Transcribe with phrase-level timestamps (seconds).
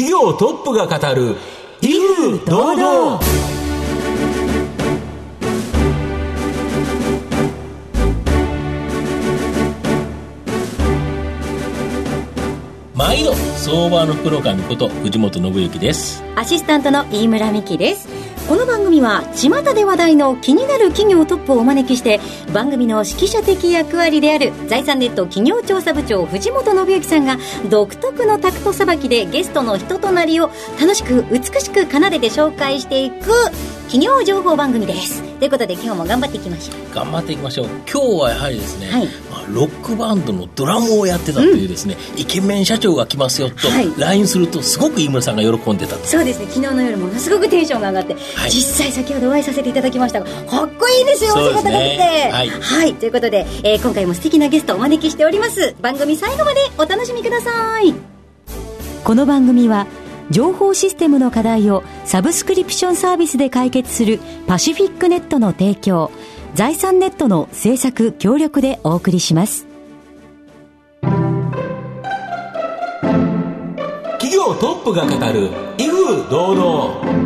[0.00, 1.36] 企業トップが語る
[1.82, 3.20] 威風堂々。
[12.94, 14.30] 毎度相場のこ
[14.74, 16.24] と藤本信之です。
[16.34, 18.19] アシスタントの飯村美希です
[18.50, 22.18] この番組は巷で話題の気になる企業トップをお招きして
[22.52, 27.38] 番組の指揮者的役割である財産ネット企業調査部長藤本信之さんが
[27.70, 30.50] 独特のタクトさばきでゲストの人となりを
[30.80, 33.30] 楽しく美しく奏でて紹介していく
[33.90, 35.20] 企業情報番組です。
[35.40, 36.94] ということで今日も頑張っていきましょう。
[36.94, 37.66] 頑張っていきましょう。
[37.90, 39.08] 今日はやはりですね、はい。
[39.52, 46.46] ロックバンドのドラムをやってたというですね、うん、イケメン社長が来ますよと、はい、LINE するとすごく飯村さんが喜んでたそうですね。
[46.46, 55.74] 昨日の夜ものすごくテンションが上がって、はい、実際先ほどお会いさせていただきましたがかっこいいですよお仕事ができて、はい、はい、ということで、えー、今回も素敵なゲストをお招きしております。
[55.80, 57.92] 番組最後までお楽しみください。
[59.02, 59.88] この番組は
[60.30, 66.10] 情報システムの課題をサブスクリプションサービスで解決するパシフィックネットの提供
[66.54, 69.66] 財産ネットの制作協力でお送りします。
[74.18, 77.20] 企業トップが語る威風堂々。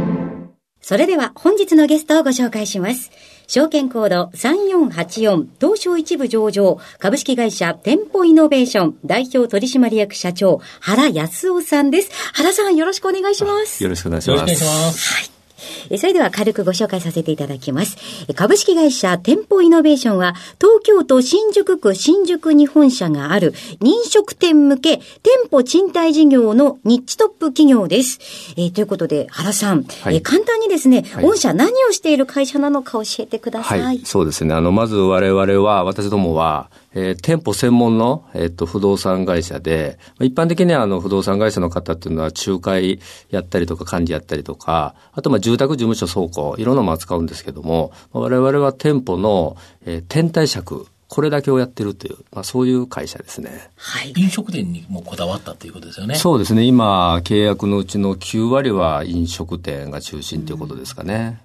[0.81, 3.11] それでは本日のゲストをご紹介します。
[3.47, 12.11] 証券コード3484東証一部上場株式会社店舗イノベーション代表取締役社長原康夫さんです。
[12.34, 13.83] 原さんよろしくお願いします。
[13.83, 14.41] よろしくお願いします。
[14.41, 15.34] よろしくお願い
[15.65, 15.89] します。
[15.89, 15.98] はい。
[15.98, 17.97] それでは軽くご紹介させていただきます。
[18.34, 25.05] 株式会社店舗イノベーションは、東京都新宿区新宿に本社がある飲食店向け店
[25.51, 28.19] 舗賃貸事業のニッチトップ企業です。
[28.57, 33.81] えー、ということで、原さん、はい、えー、簡単にですね、はい、御社何をしている会社なのか教えてください。
[33.81, 34.55] はい、そうですね。
[34.55, 50.65] あの、まず我々は、私どもは、えー、店舗専門の、えっ、と、不動産会社で、一般的にはあの、不動産会社の方っていうのは、仲介やったりとか、管理やったりとか、あと、まあ、住宅事務所倉庫、いろんなものを扱うんですけども、我々は店舗の、えー、天体借、
[51.09, 53.70] これだけをやってるという、まあ、そういう会社ですね。
[53.77, 54.13] はい。
[54.17, 56.17] 飲食店にもこだわったということですよね。
[56.17, 56.64] そうですね。
[56.64, 61.45] 今、契約のうちの9割は飲食店が中心ということですかね。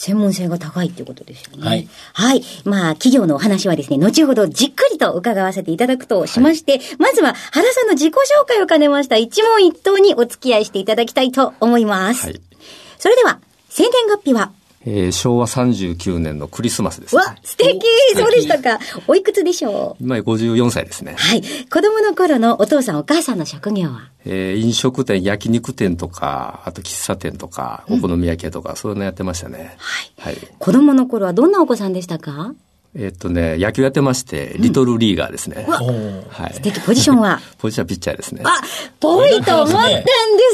[0.00, 1.62] 専門性が高いっていうことですよね。
[1.62, 1.88] はい。
[2.14, 2.42] はい。
[2.64, 12.28] まあ、企業のお話はですね、後ほどじっくりと伺わせていただくとしまして、はい、まずは原さんの自己紹介を兼ねました一問一答にお付き合いしていただきたいと思います。
[12.28, 12.40] はい。
[13.00, 13.40] それでは、
[13.70, 14.52] 生年月日は？
[14.86, 17.22] えー、昭和39年のクリスマスです、ね。
[17.22, 17.80] わ、素敵
[18.14, 18.78] そうでしたか。
[19.08, 20.04] おいくつでしょう？
[20.04, 21.16] 今54歳ですね。
[21.18, 21.42] はい。
[21.42, 24.10] 子供の頃のお父さんお母さんの職業は？
[24.26, 29.76] えー、飲食店、焼肉店とか、あと喫茶店とか、お好み焼き屋とか、うん、そういうのやってましたね。
[29.78, 30.34] はい。
[30.34, 30.38] はい。
[30.58, 32.54] 子供の頃はどんなお子さんでしたか？
[32.96, 35.64] えっとね、野球やってまして、リトルリーガーですね。
[35.68, 35.74] うん、
[36.28, 36.54] はい。
[36.54, 37.40] 素敵、ポジションは？
[37.58, 38.42] ポジションはピッチャーですね。
[38.44, 38.60] あ、
[38.98, 40.04] ぽいと思ったんで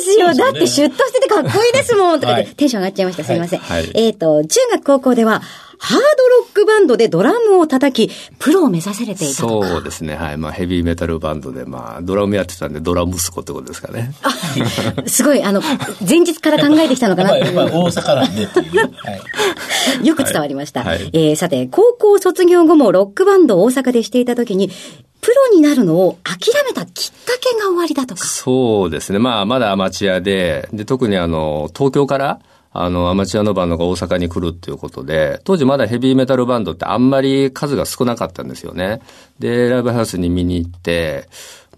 [0.04, 0.34] すよ。
[0.34, 2.20] だってシュッとしててかっこいいですもん。
[2.20, 3.24] とかで、テンション上がっちゃいました。
[3.24, 3.60] すいません。
[3.60, 5.41] はい、えっと、中学高校では、
[5.78, 10.16] ハードロックバンドでドラムを叩き、プロを目指されていたとそうですね。
[10.16, 10.37] はい。
[10.37, 14.12] まあ、ヘビーメタルバンドで、まあ、ドラムやってたんで、ドラム息子ってことですかね。
[14.22, 14.31] あ、
[15.09, 15.60] すごい、あの、
[16.06, 17.59] 前日から考えてきたのかなっていう。
[17.59, 18.78] 大阪なんでっていう。
[18.78, 18.91] は
[20.03, 20.82] い、 よく伝わりました。
[20.82, 24.70] はい、えー、さて、高校卒業後もロックバンドを大阪でしていたときに、
[25.20, 28.25] プロになるのを諦めたきっかけが終わりだとか。
[28.25, 29.19] そうですね。
[29.19, 32.38] まあ、まだアマチュアで、で、特にあの、東京から、
[32.82, 39.00] あの、アマチュアのバンドが大阪に来るっていうことで、当時まだヘビーメタルバンドってあんまり数が少なかったんですよね。
[39.38, 41.28] で、ライブハウスに見に行って、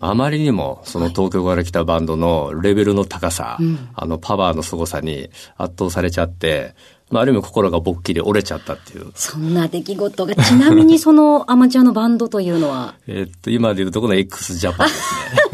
[0.00, 3.64] あまりにもその東京から来たバンドのレベルの高さ、はい
[3.94, 6.74] あのパワーの凄さに圧倒されちゃって、
[7.10, 9.10] まあ、ある意味心がぼっきり折れちゃったっていう。
[9.14, 12.94] そんな出来事が、ちなみに そのアマチュアのバンドというのは？
[13.06, 15.00] えっと、今でいうとこの x ジャパンです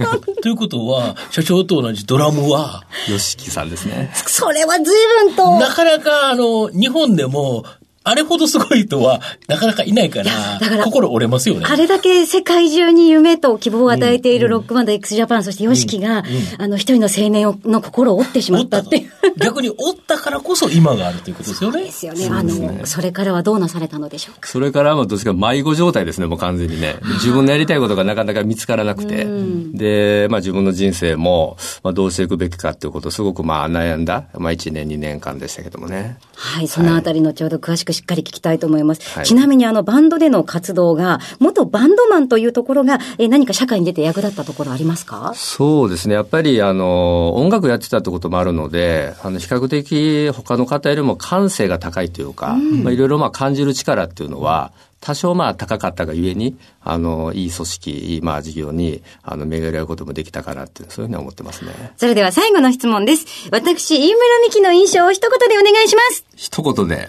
[0.00, 0.06] ね。
[0.42, 4.12] ということは、社長と同じドラムは、ヨシキさんですね。
[4.26, 4.84] それは随
[5.26, 5.58] 分と。
[5.58, 7.64] なかなか、あの、日本でも、
[8.04, 11.64] あれほどすごい人はなかなかいないから、だから心折れますよね。
[11.66, 16.22] あれだけ世界中に夢と希望を与えているロックバンド x ジャパン、そして YOSHIKI が、
[16.58, 19.10] あの、一人の青年の心を折ってしまったっていう。
[19.38, 21.78] 逆に折ったからこそ今があるということですよね。
[21.78, 22.28] そうですよね。
[22.30, 24.48] あの、それからはどうなされたのでしょうか。
[24.48, 26.96] それからはどっちか迷子状態ですね、もう完全にね。
[27.14, 29.26] 自分のやりたいことがなかなか見つからなくて。
[29.72, 36.18] で、まあ自分の人生も、まあどうしていくべきかっていうことをすごくまあ悩んだ、まあ1年2年間でしたけどもね。
[36.34, 39.00] はい、そのあたりのちょうど詳しくしっかり聞きたいと思います。
[39.16, 45.32] はい、ちなみにあのバンドでの活動が、元バンドマンというところが、え何か社会に出て役立ったところありますか？
[45.34, 46.14] そうですね。
[46.14, 61.92] やっぱりあの、音楽やってたってこともあるので、あの、比較的他の方よりも感性が高いというか、うん、まあいろいろまあ感じる力っていうのは、多少まあ高かったがゆえに、あの、いい組織、いいまあ事業に、あの、巡り合うこともできたかなっていう、そういうふうに思ってますね。
[61.98, 63.26] それでは最後の質問です。
[63.52, 66.24] 私、飯村美希の印象を一言でお願いします。
[66.36, 67.08] 一言で。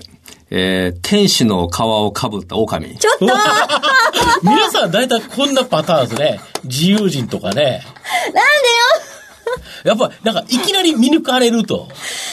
[0.51, 2.97] えー、天使の皮をかぶった狼。
[2.97, 3.25] ちょっと
[4.44, 6.39] 皆さん大体こんなパターンですね。
[6.63, 7.53] 自由人とかね。
[7.53, 8.44] なんでよ
[9.84, 11.88] やっぱ、なんか、いきなり見抜かれると。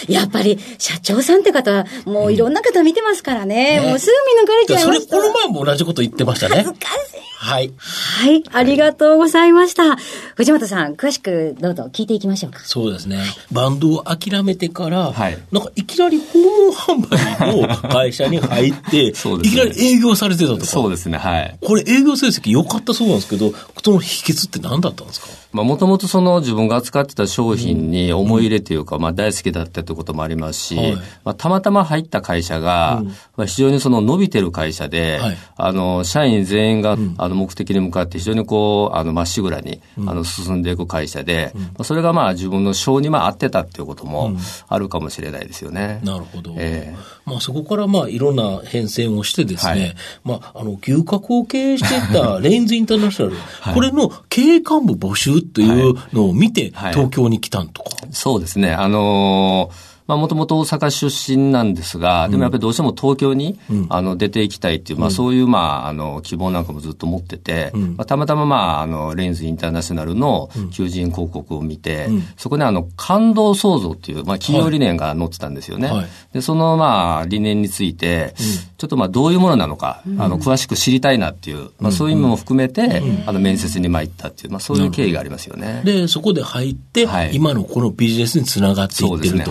[0.09, 3.81] やっぱり、社長さんって方は、もういろんな方見てますからね。
[3.83, 5.17] うん、もうすぐ見抜かれちゃいました。
[5.17, 6.57] それ、この前も同じこと言ってましたね。
[6.57, 7.23] 恥ずかしい。
[7.43, 7.73] はい。
[7.89, 8.45] はい。
[8.53, 9.97] ありがとうございました。
[10.37, 12.61] 藤本さん、詳しくどうぞ聞いていきましょうか。
[12.65, 13.19] そうですね。
[13.51, 19.13] バンドを諦めてから、はい、なんかいきなり訪問販売の会社に入って、 ね、い
[19.51, 20.67] きなり営業されてたとか。
[20.67, 21.19] そうですね。
[21.19, 21.57] はい。
[21.61, 23.53] これ営業成績良かったそうなんですけど、
[23.85, 25.27] その秘訣って何だったんですか？
[25.51, 33.03] まあ、もともとその自分が扱ってた商品に思い入れというか、まあ、大好きだったということもありますし、はい、まあ、たまたま入った会社が、
[33.37, 44.37] まあ、非常にその伸びてる会社で、はい、あの、社員全員が、あの、目的に向かって非常にこう、あの、まっしぐらに、あの、進んでいく会社で、まあ、それがまあ、自分の性にまあ、合ってたっていうことも
[44.69, 46.00] あるかもしれないですよね。
[46.05, 46.55] なるほど。
[46.56, 49.94] えー、まあ、そこからまあ、いろんな変遷をしてですね、はい、
[50.25, 53.37] まあ、あの、牛角を経営していたレインズインターナショナル、
[53.75, 56.73] これの経営幹部募集というのを見て、
[57.06, 57.90] 東京に来たんとか。
[58.10, 58.72] そうですね。
[58.72, 75.88] あのーまあ、もともと大阪出身なんですが、でもやっぱりどうしても東京に、うん、あの、出ていきたいっていう、まあ、そういう、まあ、あの、希望なんかもずっと持ってて、うん、まあ、たまたま、まあ、あの、レンズインターナショナルの求人広告を見て、うん、そこにあの、感動創造っていう、まあ、企業理念が載ってたんですよね。
[75.88, 78.35] はい、で、その、まあ、理念について、
[78.76, 85.81] ちょっと、まあ、どういうものなのか、あの、詳しく知りたいなっていう、まあ、そういう意味も含めて、あの、面接に参ったっていう、まあ、そういう経緯がありますよね。
[85.85, 89.50] で、そこで入って、はい、今のこのビジネスにつながっていってると。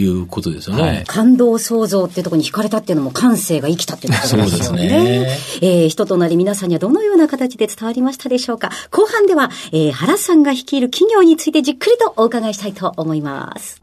[0.00, 0.82] いうことですよね。
[0.82, 4.50] はい、感動創造っていうところに惹かれたっていうのも感性が生きたっていうことですよね。
[4.50, 5.60] そうですね。
[5.60, 8.70] えー、人となり皆さんにはどのような形で伝わりましたでしょうか？
[8.90, 13.80] 後半では、えー、原さんが率いる企業についてじっくりとお伺いしたいと思います。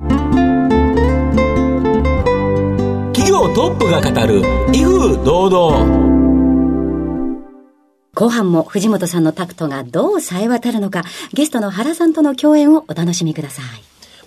[3.14, 4.42] 企業トップが語る、
[4.74, 6.06] 威風堂々。
[8.14, 11.04] 後半も藤本さんのタクトがどう冴え渡るのか、
[11.34, 13.66] ゲストの原さんとの共演をお楽しみください。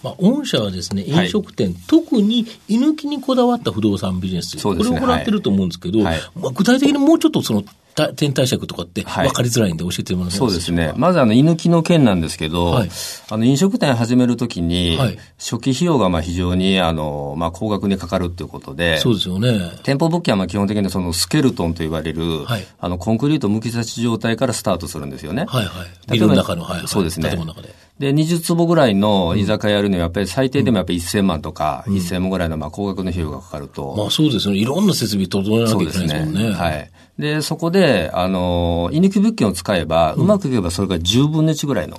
[0.03, 7.65] まあ、御社はですね、飲食店、はい、特に居抜きにこだわった不動産ビジネス、ね、これを行ってると思うんですけど、はい、まあ、具体的にもうちょっとその
[8.07, 10.39] 天体尺とかって分かりづらいんで教えてもらえます？
[10.39, 10.93] か、はい、そうですね。
[10.97, 12.91] まずあの、居抜きの件なんですけど、はい、
[13.31, 19.73] あの、飲食店始めるときに、はい、初期費用がまあ非常に、あの、まあ、高額にかかるっていうことで、そうですよね。
[19.83, 25.47] 店舗物件はまあ基本的にそのスケルトンと言われる、はい、あの、コンクリートむき出し状態からスタートするんですよね。
[25.49, 26.13] はいはい。
[26.13, 27.29] ビルの中の、はい、そうですね。
[27.31, 27.75] 建物の中で。
[27.99, 33.95] で、20坪ぐらいの居酒屋やるには、やっぱり最低でもやっぱり1000万とか、1000万ぐらいのまあ高額の費用がかかると。
[33.97, 34.61] まあそうですよね。
[34.61, 36.53] いろんな設備整えなきゃいけないですもんね。
[36.53, 36.91] はい。
[37.19, 41.99] で、そこで、あの、居抜き物件を使えば、うまくいけばそれが10分の1ぐらいの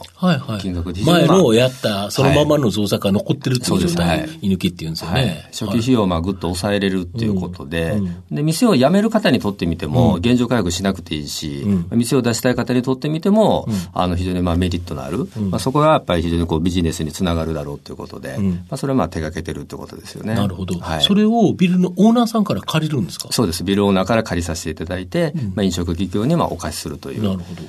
[0.61, 5.21] 金額で、はいはい、前のやった、そのままの造作が残ってるっていう状態、はい、居抜きっていうんですよね。
[5.21, 20.35] はい、初期費用をまあぐっと抑えれるっていうことで、うん、で、店を辞める方にとってみても、現状回復しなくていいし、うん、店を出したい方にとってみても、うん、あの、非常にまあメリットのある、まあそこがやっぱり非常にこうビジネスにつながるだろうということで、まあそれはまあ手掛けてるってことですよね。
[20.35, 20.79] なるほど。
[20.79, 23.27] はい、それをビルのオーナーさんから借りるんですか？
[23.31, 23.65] そうです。
[23.65, 25.08] ビルオーナーから借りさせていただいて、
[25.55, 27.23] まあ飲食企業にまあお貸しするという。
[27.23, 27.61] なるほど。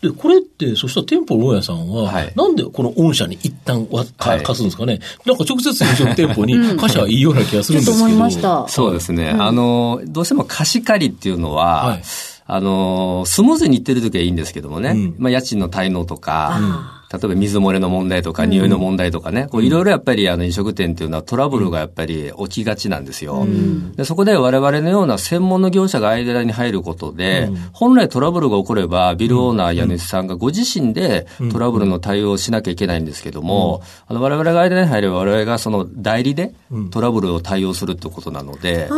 [0.00, 8.68] で、これって、そしたら店舗の大家さんは、はい、なんでこの御社に一旦は貸すんですかね、なんか直接飲食店舗に貸しはいいような気がするんですけど。
[8.68, 9.30] そうですね。
[9.30, 12.02] あの、どうしても貸し借りっていうのは、はい。
[12.48, 23.46] あのスムーズにいってる時はいいんですけどもね、うん、まあ家賃の滞納とか、例えば水漏れの問題とか、匂いの問題とかね、いろいろやっぱりあの飲食店っていうのはトラブルがやっぱり起きがちなんですよ。
[23.94, 36.54] でそこで我々のような専門の業者が間に入ることで、本来トラブルが起これば、ビルオーナー、家主さんがご自身でトラブルの対応をしなきゃいけないんですけども、あの我々が間に入れば我々がその代理で
[36.90, 38.88] トラブルを対応するってことなので、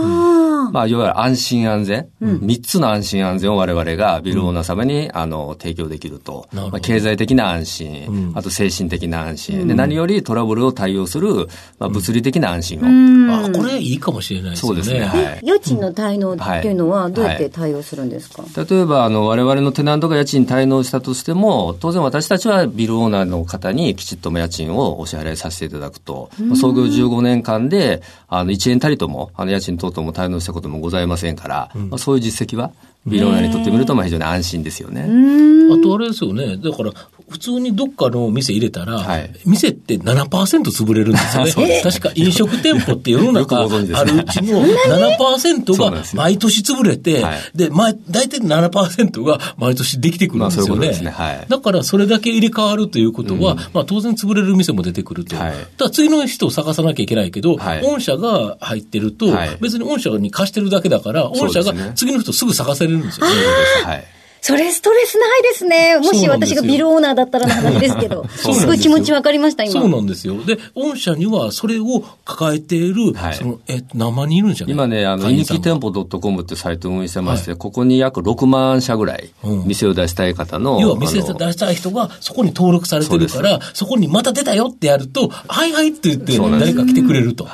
[0.73, 13.47] まあ、いわゆる安心安全、三、つの安心安全を我々がビルオーナー様にあの提供できると、まあ、経済的な安心、心、うん、あと精神的な安心、うん、で、何よりトラブルを対応する、まあ、物理的な安心を。
[13.47, 14.69] あ、これいいかもしれないですね。
[14.69, 15.00] そうですね。
[15.00, 32.73] はい、家賃の滞納っていうのはどうやって対応するんですか、はい、例えば、あの、我々のテナントが家賃滞納したとしても、当然私たちはビルオーナーの方にきちっと家賃をお支払いさせていただくと、創業15年間で、あの、1円たりとも、あの、家賃等々も滞納したこともございませんから、まあ、そういう実績は、
[33.07, 35.02] ビルオーナーにとってみると、まあ非常に安心ですよね。
[35.02, 36.57] あとあれですよね。
[36.57, 36.93] だから、
[37.28, 40.28] 普通にどっかの店入れたら、はい、店って7%
[40.71, 41.81] 潰れるんですよね。
[41.85, 47.25] 確か飲食店舗って世の中あるうちの7%が 毎年潰れて、
[47.55, 50.88] で、ま、大体7%が毎年できてくるんですよね。
[50.88, 51.11] ね。
[51.11, 55.37] はい、だからそれだけ入れ替わるということは、うん、まあ当然潰れる店も出てくると。
[55.37, 59.26] はい、だ次の人を探さなきゃいけないけど、はい、御社が入ってると、
[59.61, 63.33] 別に御社に貸してるだけだから、御社が次の人すぐ探せれるんですよね。
[63.85, 64.04] はい
[64.40, 65.99] それストレスないですね。
[65.99, 68.25] もし私がビルオーナーだったらの話ですけど。
[68.28, 69.73] すごい気持ちわかりました、今。
[69.80, 70.42] そうなんですよ。
[70.45, 74.75] で、御社にはそれを抱えている、はい、その、え、何万人いるんじゃない？
[74.75, 79.28] 今ね、あの、人気店舗 .com ってサイトを運営してまして、はい、ここに約6万社ぐらい、
[79.66, 80.76] 店を出したい方の。
[80.76, 87.47] うん、要は店を出したい人がそこに登録されてるから、そこにまた出たよってやると、はいはいって言って、誰か来てくれると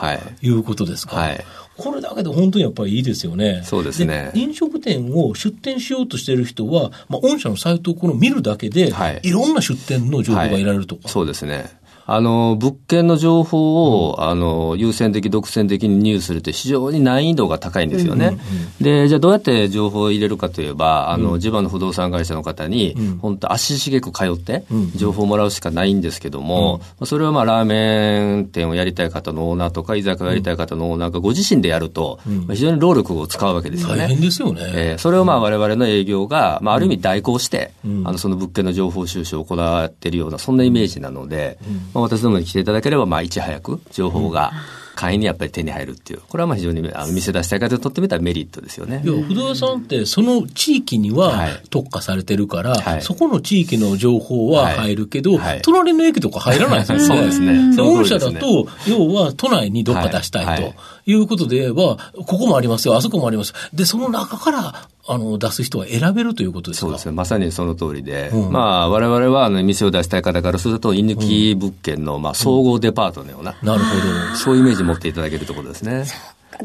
[0.42, 1.16] いうことですか？
[1.16, 1.44] はい
[1.76, 3.62] これだけで本当にやっぱりいいですよね。
[3.64, 4.30] そうですね。
[4.34, 11.83] 飲食店を出店しようとしている人は、まあ、御社のサイトをこの見るだけで、はい、いろんな出店の情報が得られるとか、はい、そうですね。
[12.06, 18.38] あの、物件の情報を、うん、あの、優先的、独占的に入手するって非常に難易度が高いんですよね。
[18.80, 24.64] で、じゃあどうやって情報を入れるかといえば、あの、地場の不動産会社の方に、うん、本当足しげく通って、
[24.96, 32.20] 情報をもらうしかないんですけども、うん、それはまあ、ラーメン店をやりたい方のオーナーとか、居酒屋をやりたい方のオーナーがご自身でやると、
[32.50, 34.00] 非常に労力を使うわけですよね。
[34.00, 34.61] 大変ですよね。
[34.75, 37.73] えー、それをまあ、我々の営業が、まあ、ある意味代行して、
[38.04, 41.58] あの、その物件の情報収集を行っているような、そんなイメージなので、
[41.94, 44.52] まあ、私どもに来ていただければ、まあ、いち早く情報が、
[44.94, 49.02] 簡易にやっぱり手に入るっていう、これはまあ非常にあの店出したい方にとってみたらメリットですよね。
[49.04, 55.38] いや、不動産ってその地域には特化されてるから、はい、そこの地域の情報は入るけど、はい。
[55.40, 57.04] はい、隣の駅とか入らないですよね。
[57.06, 57.76] そうですね。
[57.76, 60.74] 御社だと、要は都内にどっか出したいと
[61.06, 61.96] いうことで言えば、
[62.26, 63.52] ここもありますよ、あそこもあります。
[63.72, 66.87] で、その中からあの、出す人は選べるということですか？
[66.87, 67.12] そうですね。
[67.12, 73.94] まさにその通りで、うん、まあ、我々は、あの、店を出したい方からすると、居抜き物件の、まあ、総合デパートのような、うん、なるほ
[74.30, 74.37] ど。
[74.37, 76.06] そういうイメージ持っていただけるところですね。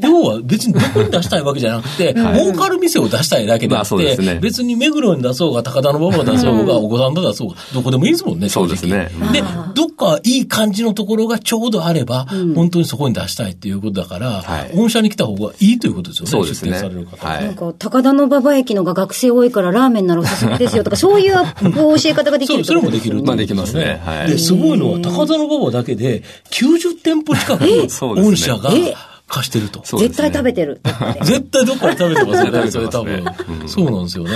[0.01, 9.09] 要は別にどこに出したいわけじゃなくて、 はい、儲かる店を出したいだけであって、まあね、別に目黒に出そうが、高田の馬場出そうが、お子さんと出そうが、どこでもいいですもんね、そうですね。
[9.31, 9.43] で、
[9.73, 16.77] どっかいい感じのところがちょうどあれば、うん、本当にそこに出したいっていうことだから、はい、御社に来た方がいいということですよね、そうですね。
[16.77, 17.27] される方。
[17.27, 23.23] はい、なんか、高田の馬場駅のが学生多いからラーメンならおすすめですよとか、 そういう教え方ができるそれもできる。
[23.23, 24.01] まあできますね。
[24.05, 24.29] はい。
[24.29, 28.71] で、すごいのは、高田の馬場だけで90店舗近く、御社が、
[29.29, 29.81] 貸してると。
[29.97, 30.81] 絶対食べてる。
[31.23, 33.23] 絶対どっかで食べてますよね、それ多分。
[33.67, 34.31] そうなんですよね。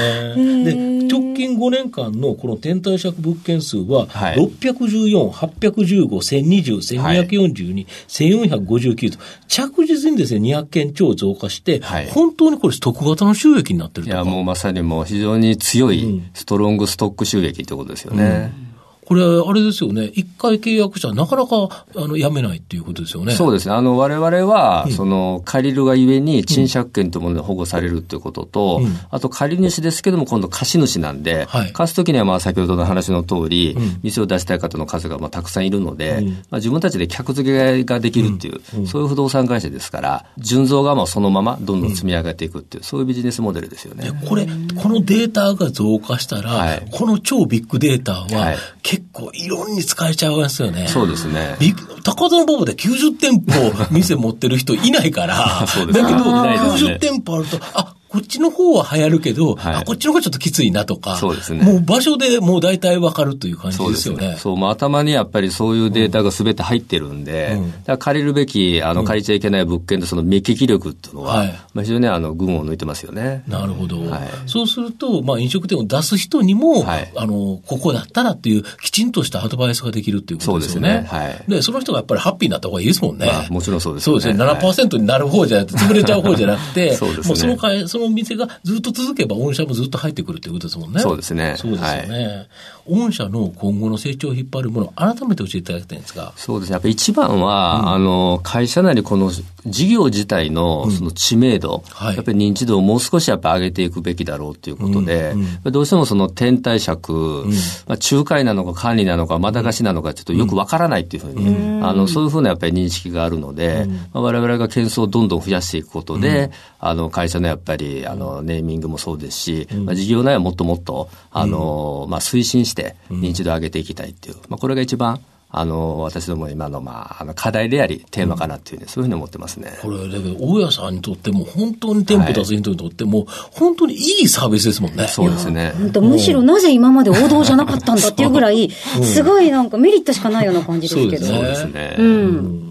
[0.63, 0.73] で、
[1.07, 11.81] 直近5年間のこの天体借物件数は、614、815、1020、1242、1459と、着実にですね、200件超増加して、
[12.12, 18.72] 本当にこれストック型の収益になってるいや、もうまさにもう非常に強いストロングストック収益ってことですよね。
[19.05, 23.33] これ、あれですよね、一回契約したらなかなかあの辞めないっていうことですよね。
[23.33, 23.75] そうですね。
[23.75, 44.12] あの、我々は、うん、その、借りるがゆえに賃借権というもので保護されるっていうことと、うん、あと借り主ですけども、今度貸主なんで、はい、貸すときにはまあ先ほどの話の通り、うん、店を出したい方の数がまあたくさんいるので、まあ、自分たちで客付けができるっていう、そういう不動産会社ですから、純増がもうそのままどんどん積み上げていくっていう、そういうビジネスモデルですよね。
[44.27, 48.55] これ、このデータが増加したら、はい、この超ビッグデータは、
[48.93, 50.88] 結構いろんに使えちゃいますよね。
[50.88, 51.57] そうですね。
[52.03, 61.63] 高田のボブで90店舗店持ってる人いないから、だけど、90店舗あると、あ、こっちの方は流行るけど、はい、あこっちの方がちょっときついなとか、そうですね。
[61.65, 63.96] もう場所でもう大体わかるという感じですよね。
[63.98, 64.38] そうですね。
[64.38, 73.43] そう、まあ、頭にやっぱりそういうデータがすべて入ってるんで、うん、だ借りるべき、あの、借りちゃいけない物件のその目利き力っていうのは、はい、まあ、非常にあの、群を抜いてますよね。
[73.48, 74.00] なるほど。
[74.01, 80.89] はい、そうすると、まあ、飲食店を出す人にも、はい、あの、ここだったらっていう、きちんとしたアドバイスができるっていうことですよね。
[80.89, 81.20] そうですね。
[81.20, 81.43] はい。
[81.48, 83.25] で、その人がやっぱりハッピーになった方がいいですもんね。
[83.25, 84.05] まあ、もちろんそうですね。
[84.05, 84.43] そうですね。
[84.43, 87.27] 7%になる方じゃなくて、潰れちゃう方じゃなくて、 そうですね。
[87.27, 91.00] もうそのかその店がずっと続けば御社もずっと入ってくるということですもんね。
[91.00, 91.55] そうですね。
[91.57, 92.25] そうですよね。
[92.25, 92.48] はい、
[92.88, 96.33] 御社の今後の成長を引っ張るもの、改めて教えていただきたいんですが。
[96.36, 96.74] そうですね。
[96.74, 99.31] やっぱり一番は、うん、あの、会社なりこの
[99.65, 105.48] 事業自体のその知名度、うんはい、やっぱり認知度をもう少しやっぱ上げていくべきだろうということで、うん。
[105.63, 107.51] うん、どうしてもその天体尺、うん、
[107.88, 125.19] まあ、仲介なのか管理なのか、まだ貸しなのか、ちょっとよくわからないっていうふうに、うん、あの、そういうふうなやっぱり認識があるので、まあ、我々が件数をどんどん増やしていくことで、あの、会社のやっぱり、あの、ネーミングもそうですし、まあ、事業内はもっともっと、あの、まあ、推進して認知度を上げていきたいっていう、まあ、これが一番、
[125.55, 129.77] あの、私ども今の、まあ、あの課題であり、テーマかなっていうね、うん、そういうふうに思ってますね。
[129.83, 135.07] これ、だけど、大家さんにとっても、本当に店舗出す人にとっても、はい、本当にいいサービスですもんね。
[135.07, 135.73] そうですね。
[135.77, 141.25] 本当、むしろなぜ今まで王道じゃなかったんだっていうぐらい、すごいなんかメリットしかないような感じですけど。
[141.27, 141.97] そうですね。
[142.00, 142.62] うん。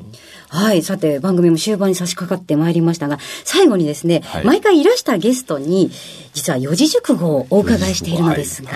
[0.53, 0.83] はい。
[0.83, 5.91] さて、番組も終盤に差し掛かってまいりましたが、最後にですね、はい、毎回いらしたゲストに、
[6.35, 8.71] 実は四字熟語をお伺いしているのですが、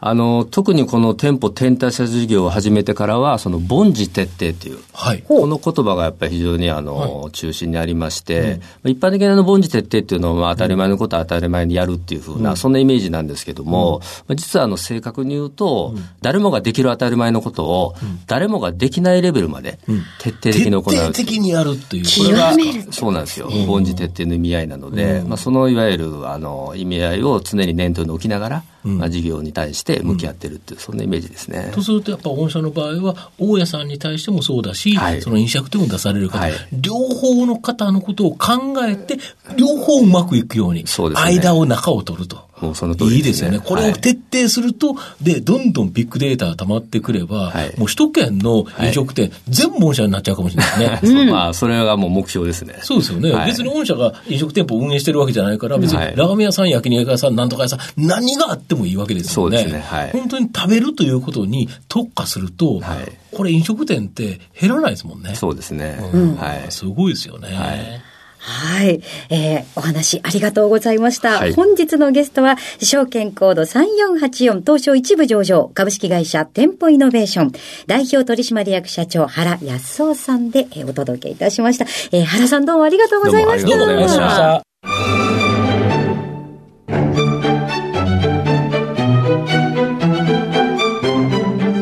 [0.00, 17.94] あの、特にこの店舗転退者事業を始めてからは、その凡事徹底という、はい、この言葉がやっぱり非常にあの、はい、中心にありまして、うん、一般的なの凡事徹底っていうのは、当たり前のことは当たり前にやるっていうふうな、うん、そんなイメージなんですけども、うん、実はあの、正確に言うと、誰もができる当たり前のことを、
[18.28, 19.80] 誰もができないレベルまで
[20.20, 20.84] 徹底的に行う。
[20.84, 22.04] 徹底的にやるっていう。
[22.04, 22.52] これが、
[22.92, 23.50] そうなんですよ。
[23.66, 31.70] 凡事徹底の意味合いなので、まあ、そのいわゆる、あの、意味合いを常に念頭に置きながら、まあ、事業に対して向き合ってるっていう、そんなイメージですね。
[31.74, 39.18] とすると、やっぱ御社の場合は、大家さんに対してもそうだし、はい、その飲食店を出される方、はい、両方の方のことを考えて、
[39.56, 42.47] 両方うまくいくように、そうですね、間を中を取ると。
[42.60, 43.60] もうその通り、ね、いいですよね。
[43.60, 51.22] これを徹底すると、はい、で、どんどんビッグデータが溜まってくれば、はい、もう首都圏の飲食店、はい、全部御社になっちゃうかもしれないですね。
[51.22, 52.78] うん、まあ、それがもう目標ですね。
[52.82, 53.32] そうですよね。
[53.46, 59.58] 別に御社が飲食店舗を運営してるわけじゃないから、別にラーメン屋さん、焼肉屋さん、なんとか屋さん、何があってもいいわけですよね。
[59.58, 59.80] そうですね。
[59.80, 60.10] はい。
[60.12, 65.34] 本当に食べるということに特化すると、はい、これ飲食店って減らないですもんね。
[65.34, 65.98] そうですね。
[66.12, 66.66] うん、はい。
[66.70, 67.48] すごいですよね。
[67.48, 68.02] はい
[68.48, 69.02] はい。
[69.28, 71.38] えー、お話ありがとうございました。
[71.38, 77.52] はい、本日のゲストは、証券コード3484東証一部上場株式会社店舗イノベーション
[77.86, 81.84] 代表取締役社長原康夫さんで、えー、お届けいたしました。
[82.10, 83.68] えー、原さんどうもありがとうございました。
[83.68, 84.62] どうもありがとうございました。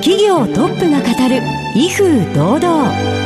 [0.03, 1.43] 企業トップが語る
[1.77, 3.26] 威風堂々。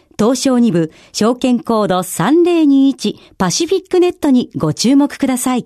[0.21, 5.65] 東証2部証券コード3021パシフィックネットにご注目ください。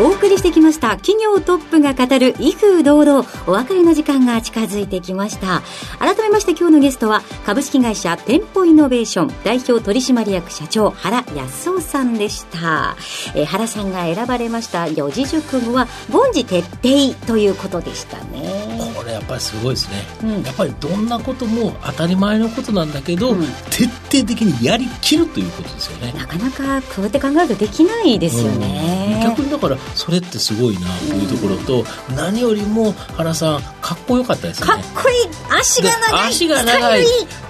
[0.00, 0.96] お送りしてきました。
[0.96, 5.62] 企業トップが語る威風堂々お別れの時間が近づいてきました。
[5.98, 12.96] 改めまして今日のゲストは株式会社店舗イノベーション代表取締役社長原康夫さんでした、
[13.34, 18.92] えー、原さんが選ばれました四字熟語は凡事徹底ということでしたね。
[18.96, 26.12] これやっぱりすごいですね、うん、やっぱりどんなことも当たり前のことなんだけど、うん、徹底的にやりきるということですよね。
[26.16, 34.82] なかなかこうやって考えるとできないですよね、うん、逆にだからそれってすごいなというところと、何よりも原さんかっこよかったですよね。
[34.82, 35.28] かっこいい。
[35.60, 36.28] 足が長い。
[36.28, 37.04] 足が長い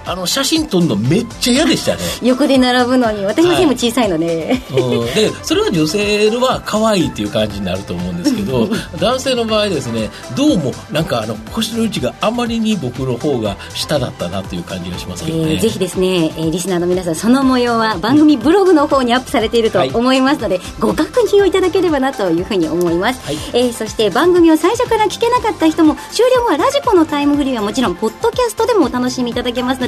[0.05, 2.01] あの写真撮るのめっちゃ嫌でしたね。
[2.21, 8.67] 横で並ぶのに私の背も小さいので、はい、うん、でそれは女性は可愛いっていう感じになると思うんですけど
[8.99, 29.87] 男性の場合ですねどうもなんかあの腰の位置があまりに僕の方が下だったなという感じがしますけどね、えー、ぜひですね、えー、リスナーの皆さんその模様は番組ブログの方にアップされていると思いますので、はい、ご確認をいただければなというふうに思います、はい、えー、そして番組を最初から聞けなかった人も終了後はラジコのタイムフリーはもちろんポッドキャストでもお楽しみいただけますの